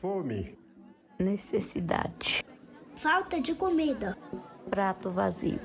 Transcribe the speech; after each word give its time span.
Fome. 0.00 0.56
Necessidade. 1.18 2.44
Falta 2.94 3.40
de 3.40 3.52
comida. 3.52 4.16
Prato 4.70 5.10
vazio. 5.10 5.58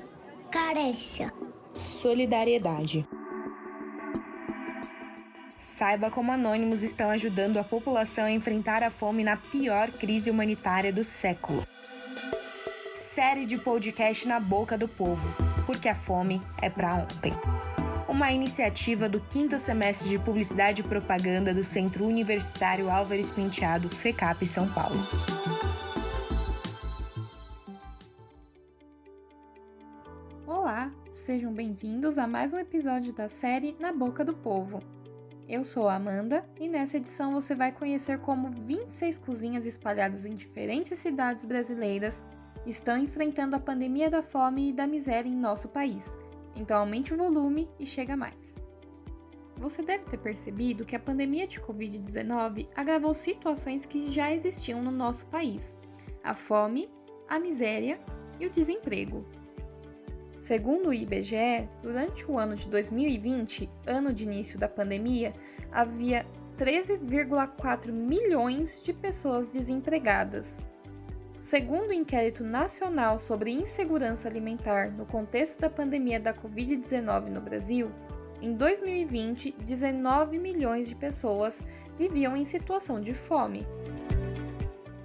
Carência. 0.50 1.32
Solidariedade. 1.72 3.06
Saiba 5.56 6.10
como 6.10 6.32
anônimos 6.32 6.82
estão 6.82 7.10
ajudando 7.10 7.58
a 7.58 7.64
população 7.64 8.24
a 8.24 8.30
enfrentar 8.32 8.82
a 8.82 8.90
fome 8.90 9.22
na 9.22 9.36
pior 9.36 9.90
crise 9.92 10.32
humanitária 10.32 10.92
do 10.92 11.04
século. 11.04 11.62
Série 12.92 13.46
de 13.46 13.56
podcast 13.56 14.26
na 14.26 14.40
boca 14.40 14.76
do 14.76 14.88
povo, 14.88 15.28
porque 15.64 15.88
a 15.88 15.94
fome 15.94 16.40
é 16.60 16.68
para 16.68 16.94
ontem. 16.94 17.32
Uma 18.14 18.30
iniciativa 18.30 19.08
do 19.08 19.20
quinto 19.20 19.58
semestre 19.58 20.08
de 20.08 20.20
Publicidade 20.20 20.82
e 20.82 20.84
Propaganda 20.84 21.52
do 21.52 21.64
Centro 21.64 22.06
Universitário 22.06 22.88
Álvares 22.88 23.32
Penteado, 23.32 23.88
FECAP 23.88 24.46
São 24.46 24.72
Paulo. 24.72 25.00
Olá, 30.46 30.92
sejam 31.10 31.52
bem-vindos 31.52 32.16
a 32.16 32.28
mais 32.28 32.52
um 32.52 32.58
episódio 32.58 33.12
da 33.12 33.28
série 33.28 33.74
Na 33.80 33.92
Boca 33.92 34.24
do 34.24 34.32
Povo. 34.32 34.80
Eu 35.48 35.64
sou 35.64 35.88
a 35.88 35.96
Amanda 35.96 36.48
e 36.60 36.68
nessa 36.68 36.98
edição 36.98 37.32
você 37.32 37.52
vai 37.56 37.72
conhecer 37.72 38.20
como 38.20 38.48
26 38.48 39.18
cozinhas 39.18 39.66
espalhadas 39.66 40.24
em 40.24 40.36
diferentes 40.36 40.96
cidades 41.00 41.44
brasileiras 41.44 42.22
estão 42.64 42.96
enfrentando 42.96 43.56
a 43.56 43.60
pandemia 43.60 44.08
da 44.08 44.22
fome 44.22 44.68
e 44.68 44.72
da 44.72 44.86
miséria 44.86 45.28
em 45.28 45.34
nosso 45.34 45.68
país. 45.70 46.16
Então 46.54 46.78
aumente 46.78 47.12
o 47.12 47.16
volume 47.16 47.68
e 47.78 47.86
chega 47.86 48.16
mais. 48.16 48.62
Você 49.56 49.82
deve 49.82 50.04
ter 50.04 50.18
percebido 50.18 50.84
que 50.84 50.96
a 50.96 51.00
pandemia 51.00 51.46
de 51.46 51.60
Covid-19 51.60 52.68
agravou 52.74 53.14
situações 53.14 53.86
que 53.86 54.10
já 54.10 54.32
existiam 54.32 54.82
no 54.82 54.90
nosso 54.90 55.26
país: 55.26 55.76
a 56.22 56.34
fome, 56.34 56.90
a 57.28 57.38
miséria 57.38 57.98
e 58.38 58.46
o 58.46 58.50
desemprego. 58.50 59.24
Segundo 60.36 60.88
o 60.88 60.94
IBGE, 60.94 61.68
durante 61.82 62.30
o 62.30 62.38
ano 62.38 62.54
de 62.54 62.68
2020, 62.68 63.70
ano 63.86 64.12
de 64.12 64.24
início 64.24 64.58
da 64.58 64.68
pandemia, 64.68 65.32
havia 65.72 66.26
13,4 66.58 67.90
milhões 67.90 68.82
de 68.82 68.92
pessoas 68.92 69.48
desempregadas. 69.48 70.60
Segundo 71.44 71.90
o 71.90 71.92
Inquérito 71.92 72.42
Nacional 72.42 73.18
sobre 73.18 73.50
Insegurança 73.50 74.26
Alimentar 74.26 74.90
no 74.90 75.04
contexto 75.04 75.60
da 75.60 75.68
pandemia 75.68 76.18
da 76.18 76.32
Covid-19 76.32 77.26
no 77.28 77.38
Brasil, 77.38 77.92
em 78.40 78.54
2020, 78.54 79.54
19 79.58 80.38
milhões 80.38 80.88
de 80.88 80.96
pessoas 80.96 81.62
viviam 81.98 82.34
em 82.34 82.44
situação 82.44 82.98
de 82.98 83.12
fome. 83.12 83.66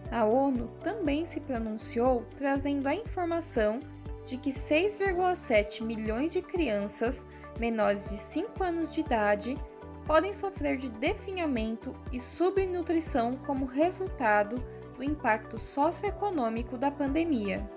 A 0.09 0.23
ONU 0.23 0.69
também 0.81 1.25
se 1.25 1.41
pronunciou 1.41 2.25
trazendo 2.37 2.87
a 2.87 2.95
informação 2.95 3.81
de 4.25 4.37
que 4.37 4.51
6,7 4.51 5.83
milhões 5.83 6.31
de 6.31 6.41
crianças 6.41 7.27
menores 7.59 8.09
de 8.09 8.15
5 8.15 8.63
anos 8.63 8.93
de 8.93 9.01
idade 9.01 9.57
podem 10.07 10.33
sofrer 10.33 10.77
de 10.77 10.89
definhamento 10.89 11.93
e 12.13 12.17
subnutrição 12.17 13.35
como 13.45 13.65
resultado 13.65 14.63
do 14.99 15.03
impacto 15.03 15.57
socioeconômico 15.57 16.77
da 16.77 16.91
pandemia. 16.91 17.67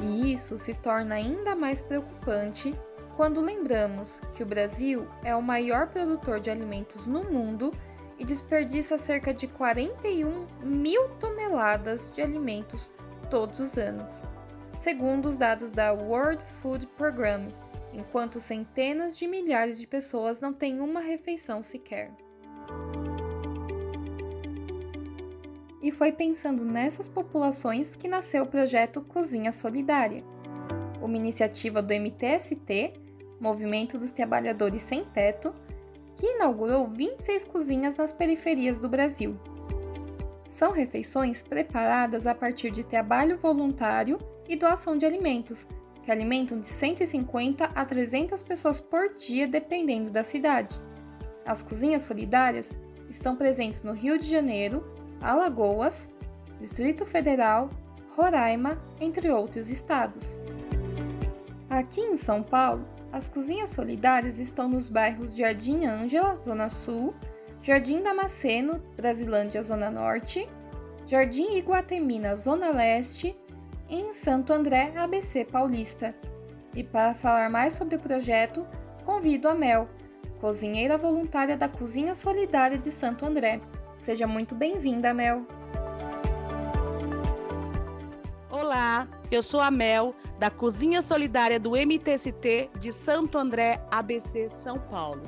E 0.00 0.32
isso 0.32 0.56
se 0.56 0.72
torna 0.72 1.16
ainda 1.16 1.54
mais 1.54 1.82
preocupante 1.82 2.74
quando 3.16 3.40
lembramos 3.40 4.20
que 4.32 4.42
o 4.42 4.46
Brasil 4.46 5.06
é 5.22 5.34
o 5.36 5.42
maior 5.42 5.88
produtor 5.88 6.40
de 6.40 6.50
alimentos 6.50 7.06
no 7.06 7.24
mundo 7.24 7.72
e 8.18 8.24
desperdiça 8.24 8.96
cerca 8.96 9.34
de 9.34 9.46
41 9.48 10.46
mil 10.62 11.08
toneladas 11.20 12.12
de 12.12 12.22
alimentos 12.22 12.90
todos 13.28 13.60
os 13.60 13.76
anos 13.76 14.24
segundo 14.76 15.26
os 15.26 15.36
dados 15.36 15.72
da 15.72 15.92
World 15.92 16.44
Food 16.60 16.86
Program, 16.88 17.48
enquanto 17.92 18.40
centenas 18.40 19.16
de 19.16 19.26
milhares 19.26 19.78
de 19.78 19.86
pessoas 19.86 20.40
não 20.40 20.52
têm 20.52 20.80
uma 20.80 21.00
refeição 21.00 21.62
sequer. 21.62 22.10
E 25.84 25.92
foi 25.92 26.10
pensando 26.10 26.64
nessas 26.64 27.06
populações 27.06 27.94
que 27.94 28.08
nasceu 28.08 28.44
o 28.44 28.46
projeto 28.46 29.02
Cozinha 29.02 29.52
Solidária, 29.52 30.24
uma 31.02 31.14
iniciativa 31.14 31.82
do 31.82 31.92
MTST, 31.92 32.94
Movimento 33.38 33.98
dos 33.98 34.10
Trabalhadores 34.10 34.80
Sem 34.80 35.04
Teto, 35.04 35.54
que 36.16 36.24
inaugurou 36.24 36.88
26 36.88 37.44
cozinhas 37.44 37.98
nas 37.98 38.12
periferias 38.12 38.80
do 38.80 38.88
Brasil. 38.88 39.38
São 40.46 40.72
refeições 40.72 41.42
preparadas 41.42 42.26
a 42.26 42.34
partir 42.34 42.70
de 42.70 42.82
trabalho 42.82 43.36
voluntário 43.36 44.18
e 44.48 44.56
doação 44.56 44.96
de 44.96 45.04
alimentos, 45.04 45.68
que 46.02 46.10
alimentam 46.10 46.58
de 46.58 46.66
150 46.66 47.62
a 47.62 47.84
300 47.84 48.42
pessoas 48.42 48.80
por 48.80 49.12
dia, 49.12 49.46
dependendo 49.46 50.10
da 50.10 50.24
cidade. 50.24 50.80
As 51.44 51.62
cozinhas 51.62 52.00
solidárias 52.00 52.74
estão 53.06 53.36
presentes 53.36 53.82
no 53.82 53.92
Rio 53.92 54.18
de 54.18 54.30
Janeiro, 54.30 54.93
Alagoas, 55.24 56.10
Distrito 56.60 57.04
Federal, 57.04 57.70
Roraima, 58.16 58.78
entre 59.00 59.30
outros 59.30 59.68
estados. 59.68 60.40
Aqui 61.68 62.00
em 62.00 62.16
São 62.16 62.42
Paulo, 62.42 62.86
as 63.10 63.28
cozinhas 63.28 63.70
solidárias 63.70 64.38
estão 64.38 64.68
nos 64.68 64.88
bairros 64.88 65.34
Jardim 65.34 65.86
Ângela, 65.86 66.36
Zona 66.36 66.68
Sul, 66.68 67.14
Jardim 67.62 68.02
Damasceno, 68.02 68.82
Brasilândia, 68.96 69.62
Zona 69.62 69.90
Norte, 69.90 70.48
Jardim 71.06 71.56
Iguatemina, 71.56 72.36
Zona 72.36 72.70
Leste 72.70 73.36
em 73.88 74.12
Santo 74.12 74.52
André, 74.52 74.92
ABC 74.96 75.44
Paulista. 75.44 76.14
E 76.74 76.82
para 76.82 77.14
falar 77.14 77.48
mais 77.48 77.74
sobre 77.74 77.96
o 77.96 78.00
projeto, 78.00 78.66
convido 79.04 79.48
a 79.48 79.54
Mel, 79.54 79.88
cozinheira 80.40 80.98
voluntária 80.98 81.56
da 81.56 81.68
Cozinha 81.68 82.14
Solidária 82.14 82.76
de 82.76 82.90
Santo 82.90 83.24
André. 83.24 83.60
Seja 84.04 84.26
muito 84.26 84.54
bem-vinda, 84.54 85.14
Mel. 85.14 85.46
Olá, 88.50 89.08
eu 89.30 89.42
sou 89.42 89.62
a 89.62 89.70
Mel, 89.70 90.14
da 90.38 90.50
Cozinha 90.50 91.00
Solidária 91.00 91.58
do 91.58 91.70
MTST 91.70 92.68
de 92.78 92.92
Santo 92.92 93.38
André, 93.38 93.82
ABC, 93.90 94.50
São 94.50 94.78
Paulo. 94.78 95.22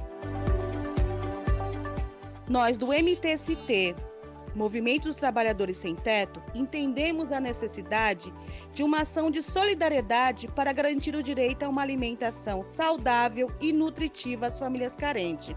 Nós 2.47 2.77
do 2.77 2.89
MTST 2.89 3.97
Movimento 4.57 5.05
dos 5.05 5.17
Trabalhadores 5.17 5.77
Sem 5.77 5.95
Teto, 5.95 6.43
entendemos 6.55 7.31
a 7.31 7.39
necessidade 7.39 8.33
de 8.73 8.83
uma 8.83 9.03
ação 9.03 9.31
de 9.31 9.43
solidariedade 9.43 10.49
para 10.49 10.73
garantir 10.73 11.15
o 11.15 11.23
direito 11.23 11.63
a 11.63 11.69
uma 11.69 11.83
alimentação 11.83 12.65
saudável 12.65 13.53
e 13.61 13.71
nutritiva 13.71 14.47
às 14.47 14.59
famílias 14.59 14.97
carentes. 14.97 15.55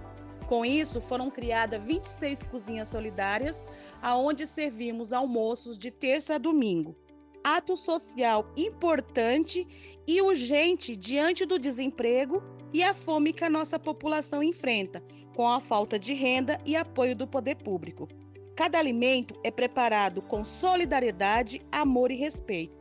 Com 0.49 0.65
isso, 0.65 0.99
foram 0.99 1.29
criadas 1.29 1.79
26 1.79 2.41
cozinhas 2.41 2.87
solidárias, 2.87 3.63
aonde 4.01 4.47
servimos 4.47 5.13
almoços 5.13 5.77
de 5.77 5.91
terça 5.91 6.33
a 6.33 6.37
domingo. 6.39 6.95
Ato 7.43 7.77
social 7.77 8.51
importante 8.57 9.67
e 10.07 10.19
urgente 10.23 10.95
diante 10.95 11.45
do 11.45 11.59
desemprego 11.59 12.41
e 12.73 12.81
a 12.81 12.95
fome 12.95 13.31
que 13.31 13.43
a 13.43 13.49
nossa 13.49 13.77
população 13.77 14.41
enfrenta, 14.41 15.03
com 15.35 15.47
a 15.47 15.59
falta 15.59 15.99
de 15.99 16.15
renda 16.15 16.59
e 16.65 16.75
apoio 16.75 17.15
do 17.15 17.27
poder 17.27 17.57
público. 17.57 18.07
Cada 18.55 18.79
alimento 18.79 19.39
é 19.43 19.51
preparado 19.51 20.19
com 20.19 20.43
solidariedade, 20.43 21.61
amor 21.71 22.09
e 22.11 22.15
respeito. 22.15 22.75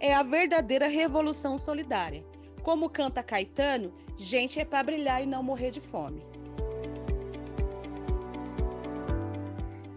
É 0.00 0.12
a 0.12 0.24
verdadeira 0.24 0.88
revolução 0.88 1.56
solidária. 1.56 2.24
Como 2.64 2.90
canta 2.90 3.22
Caetano, 3.22 3.94
gente 4.16 4.58
é 4.58 4.64
para 4.64 4.82
brilhar 4.82 5.22
e 5.22 5.26
não 5.26 5.40
morrer 5.40 5.70
de 5.70 5.80
fome. 5.80 6.31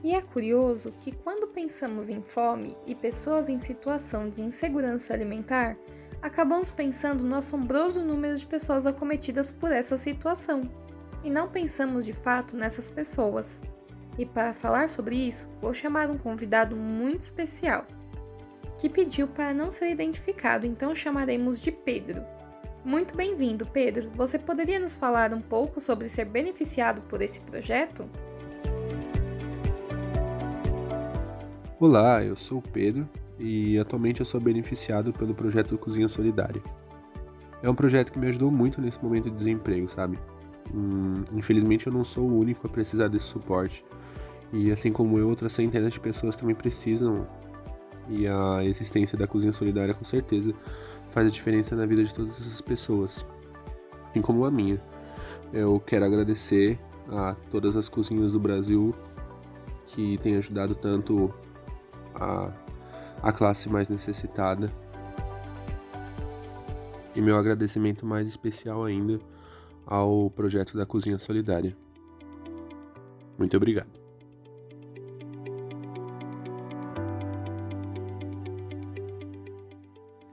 E 0.05 0.13
é 0.13 0.21
curioso 0.21 0.93
que 0.99 1.11
quando 1.11 1.47
pensamos 1.47 2.09
em 2.09 2.21
fome 2.21 2.77
e 2.85 2.93
pessoas 2.93 3.49
em 3.49 3.57
situação 3.57 4.29
de 4.29 4.39
insegurança 4.39 5.15
alimentar, 5.15 5.75
acabamos 6.21 6.69
pensando 6.69 7.25
no 7.25 7.35
assombroso 7.35 8.03
número 8.03 8.35
de 8.35 8.45
pessoas 8.45 8.85
acometidas 8.85 9.51
por 9.51 9.71
essa 9.71 9.97
situação, 9.97 10.69
e 11.23 11.29
não 11.31 11.49
pensamos 11.49 12.05
de 12.05 12.13
fato 12.13 12.55
nessas 12.55 12.87
pessoas. 12.87 13.63
E 14.15 14.27
para 14.27 14.53
falar 14.53 14.89
sobre 14.89 15.15
isso, 15.15 15.49
vou 15.59 15.73
chamar 15.73 16.11
um 16.11 16.19
convidado 16.19 16.75
muito 16.75 17.21
especial, 17.21 17.87
que 18.77 18.87
pediu 18.87 19.27
para 19.27 19.55
não 19.55 19.71
ser 19.71 19.89
identificado, 19.89 20.67
então 20.67 20.93
chamaremos 20.93 21.59
de 21.59 21.71
Pedro. 21.71 22.23
Muito 22.83 23.15
bem-vindo, 23.15 23.65
Pedro. 23.65 24.11
Você 24.11 24.37
poderia 24.37 24.79
nos 24.79 24.95
falar 24.95 25.33
um 25.33 25.41
pouco 25.41 25.79
sobre 25.79 26.07
ser 26.09 26.25
beneficiado 26.25 27.01
por 27.01 27.23
esse 27.23 27.41
projeto? 27.41 28.07
Olá, 31.87 32.23
eu 32.23 32.35
sou 32.35 32.57
o 32.57 32.61
Pedro 32.63 33.07
e 33.37 33.77
atualmente 33.77 34.19
eu 34.19 34.25
sou 34.25 34.41
beneficiado 34.41 35.13
pelo 35.13 35.35
projeto 35.35 35.77
Cozinha 35.77 36.09
Solidária. 36.09 36.59
É 37.61 37.69
um 37.69 37.75
projeto 37.75 38.11
que 38.11 38.17
me 38.17 38.25
ajudou 38.25 38.49
muito 38.49 38.81
nesse 38.81 38.99
momento 39.03 39.25
de 39.25 39.35
desemprego, 39.35 39.87
sabe? 39.87 40.17
Hum, 40.73 41.23
infelizmente 41.31 41.85
eu 41.85 41.93
não 41.93 42.03
sou 42.03 42.23
o 42.23 42.39
único 42.39 42.65
a 42.65 42.69
precisar 42.71 43.07
desse 43.07 43.25
suporte 43.25 43.85
E 44.51 44.71
assim 44.71 44.91
como 44.91 45.19
eu, 45.19 45.29
outras 45.29 45.53
centenas 45.53 45.93
de 45.93 45.99
pessoas 45.99 46.35
também 46.35 46.55
precisam. 46.55 47.27
E 48.09 48.27
a 48.27 48.63
existência 48.63 49.15
da 49.15 49.27
cozinha 49.27 49.53
solidária 49.53 49.93
com 49.93 50.03
certeza 50.03 50.55
faz 51.11 51.27
a 51.27 51.29
diferença 51.29 51.75
na 51.75 51.85
vida 51.85 52.03
de 52.03 52.11
todas 52.15 52.31
essas 52.31 52.61
pessoas, 52.61 53.23
assim 54.09 54.23
como 54.23 54.43
a 54.43 54.49
minha. 54.49 54.81
Eu 55.53 55.79
quero 55.79 56.03
agradecer 56.03 56.79
a 57.11 57.35
todas 57.51 57.75
as 57.77 57.87
cozinhas 57.87 58.31
do 58.31 58.39
Brasil 58.39 58.91
que 59.85 60.17
têm 60.17 60.35
ajudado 60.35 60.73
tanto 60.73 61.31
a, 62.15 62.51
a 63.21 63.31
classe 63.31 63.69
mais 63.69 63.89
necessitada. 63.89 64.71
E 67.15 67.21
meu 67.21 67.37
agradecimento 67.37 68.05
mais 68.05 68.27
especial 68.27 68.83
ainda 68.83 69.19
ao 69.85 70.29
projeto 70.29 70.77
da 70.77 70.85
Cozinha 70.85 71.17
Solidária. 71.17 71.75
Muito 73.37 73.55
obrigado. 73.55 74.05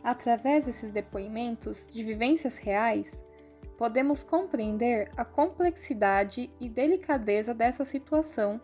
Através 0.03 0.67
desses 0.67 0.91
depoimentos 0.91 1.87
de 1.87 2.03
vivências 2.03 2.59
reais, 2.59 3.25
podemos 3.79 4.23
compreender 4.23 5.11
a 5.17 5.25
complexidade 5.25 6.51
e 6.61 6.69
delicadeza 6.69 7.55
dessa 7.55 7.85
situação 7.85 8.61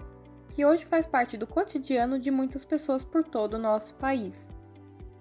que 0.50 0.64
hoje 0.64 0.84
faz 0.84 1.06
parte 1.06 1.36
do 1.36 1.46
cotidiano 1.46 2.18
de 2.18 2.30
muitas 2.30 2.64
pessoas 2.64 3.04
por 3.04 3.24
todo 3.24 3.54
o 3.54 3.58
nosso 3.58 3.94
país. 3.96 4.50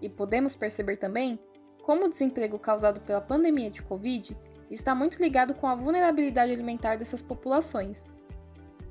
E 0.02 0.10
podemos 0.10 0.56
perceber 0.56 0.98
também 0.98 1.40
como 1.84 2.06
o 2.06 2.10
desemprego 2.10 2.60
causado 2.60 3.00
pela 3.02 3.22
pandemia 3.22 3.70
de 3.70 3.82
Covid 3.82 4.38
está 4.70 4.94
muito 4.94 5.22
ligado 5.22 5.54
com 5.54 5.68
a 5.68 5.76
vulnerabilidade 5.76 6.52
alimentar 6.52 6.98
dessas 6.98 7.22
populações, 7.22 8.06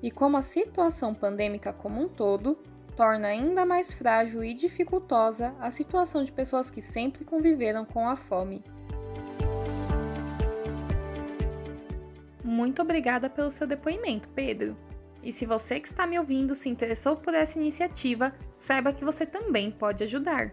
e 0.02 0.10
como 0.10 0.36
a 0.36 0.42
situação 0.42 1.14
pandêmica 1.14 1.72
como 1.72 2.00
um 2.00 2.08
todo 2.08 2.58
torna 2.94 3.28
ainda 3.28 3.66
mais 3.66 3.92
frágil 3.92 4.42
e 4.42 4.54
dificultosa 4.54 5.54
a 5.60 5.70
situação 5.70 6.22
de 6.22 6.32
pessoas 6.32 6.70
que 6.70 6.80
sempre 6.80 7.24
conviveram 7.24 7.84
com 7.84 8.08
a 8.08 8.16
fome. 8.16 8.64
Muito 12.42 12.80
obrigada 12.80 13.28
pelo 13.28 13.50
seu 13.50 13.66
depoimento, 13.66 14.28
Pedro. 14.30 14.76
E 15.26 15.32
se 15.32 15.44
você 15.44 15.80
que 15.80 15.88
está 15.88 16.06
me 16.06 16.16
ouvindo 16.16 16.54
se 16.54 16.68
interessou 16.68 17.16
por 17.16 17.34
essa 17.34 17.58
iniciativa, 17.58 18.32
saiba 18.54 18.92
que 18.92 19.04
você 19.04 19.26
também 19.26 19.72
pode 19.72 20.04
ajudar. 20.04 20.52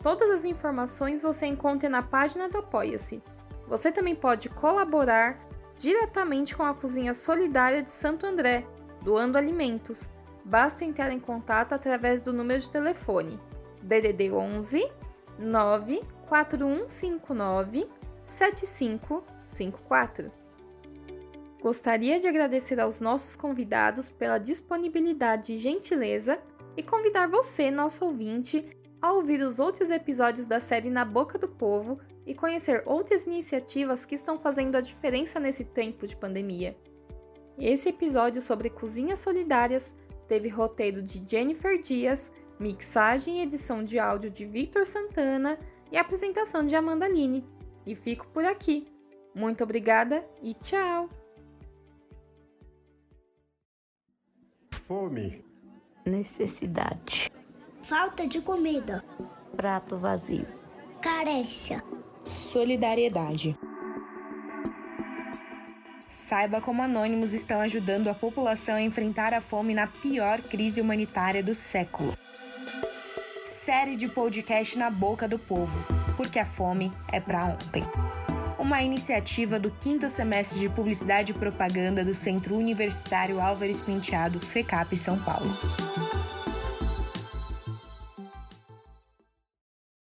Todas 0.02 0.30
as 0.30 0.46
informações 0.46 1.20
você 1.20 1.44
encontra 1.44 1.90
na 1.90 2.02
página 2.02 2.48
do 2.48 2.56
Apoia-se. 2.56 3.22
Você 3.68 3.92
também 3.92 4.16
pode 4.16 4.48
colaborar 4.48 5.38
diretamente 5.76 6.56
com 6.56 6.62
a 6.62 6.74
Cozinha 6.74 7.14
Solidária 7.14 7.82
de 7.82 7.90
Santo 7.90 8.26
André, 8.26 8.66
doando 9.02 9.38
alimentos. 9.38 10.10
Basta 10.44 10.84
entrar 10.84 11.10
em 11.12 11.20
contato 11.20 11.74
através 11.74 12.22
do 12.22 12.32
número 12.32 12.60
de 12.60 12.70
telefone 12.70 13.40
DDD 13.82 14.30
11 14.32 14.88
94159 15.38 17.88
7554. 18.24 20.32
Gostaria 21.60 22.18
de 22.20 22.28
agradecer 22.28 22.78
aos 22.78 23.00
nossos 23.00 23.34
convidados 23.36 24.10
pela 24.10 24.36
disponibilidade 24.38 25.54
e 25.54 25.56
gentileza 25.56 26.38
e 26.76 26.82
convidar 26.82 27.26
você, 27.26 27.70
nosso 27.70 28.04
ouvinte, 28.04 28.76
a 29.00 29.12
ouvir 29.12 29.40
os 29.40 29.58
outros 29.60 29.88
episódios 29.90 30.46
da 30.46 30.60
série 30.60 30.90
Na 30.90 31.04
Boca 31.04 31.38
do 31.38 31.48
Povo 31.48 31.98
e 32.26 32.34
conhecer 32.34 32.82
outras 32.86 33.26
iniciativas 33.26 34.04
que 34.04 34.14
estão 34.14 34.38
fazendo 34.38 34.76
a 34.76 34.80
diferença 34.80 35.38
nesse 35.38 35.64
tempo 35.64 36.06
de 36.06 36.16
pandemia. 36.16 36.76
Esse 37.58 37.90
episódio 37.90 38.40
sobre 38.40 38.70
cozinhas 38.70 39.18
solidárias 39.18 39.94
teve 40.26 40.48
roteiro 40.48 41.02
de 41.02 41.22
Jennifer 41.26 41.80
Dias, 41.80 42.32
mixagem 42.58 43.38
e 43.38 43.42
edição 43.42 43.84
de 43.84 43.98
áudio 43.98 44.30
de 44.30 44.44
Victor 44.44 44.86
Santana 44.86 45.58
e 45.92 45.96
apresentação 45.96 46.66
de 46.66 46.74
Amanda 46.74 47.06
Line. 47.06 47.46
E 47.86 47.94
fico 47.94 48.26
por 48.28 48.44
aqui. 48.44 48.88
Muito 49.34 49.62
obrigada 49.62 50.24
e 50.42 50.54
tchau! 50.54 51.08
Fome. 54.70 55.44
Necessidade. 56.04 57.30
Falta 57.82 58.26
de 58.26 58.40
comida. 58.42 59.02
Prato 59.56 59.96
vazio. 59.96 60.46
Carência. 61.00 61.82
Solidariedade. 62.24 63.56
Saiba 66.08 66.60
como 66.60 66.82
anônimos 66.82 67.32
estão 67.32 67.60
ajudando 67.60 68.08
a 68.08 68.14
população 68.14 68.76
a 68.76 68.82
enfrentar 68.82 69.34
a 69.34 69.40
fome 69.40 69.74
na 69.74 69.86
pior 69.86 70.40
crise 70.40 70.80
humanitária 70.80 71.42
do 71.42 71.54
século. 71.54 72.14
Série 73.44 73.96
de 73.96 74.08
podcast 74.08 74.78
na 74.78 74.90
boca 74.90 75.28
do 75.28 75.38
povo, 75.38 75.76
porque 76.16 76.38
a 76.38 76.44
fome 76.44 76.90
é 77.12 77.20
para 77.20 77.44
ontem 77.44 77.84
uma 78.64 78.82
iniciativa 78.82 79.58
do 79.58 79.70
quinto 79.70 80.08
semestre 80.08 80.58
de 80.58 80.70
Publicidade 80.70 81.32
e 81.32 81.34
Propaganda 81.34 82.02
do 82.02 82.14
Centro 82.14 82.56
Universitário 82.56 83.38
Álvares 83.38 83.82
Penteado, 83.82 84.40
FECAP 84.40 84.96
São 84.96 85.22
Paulo. 85.22 85.54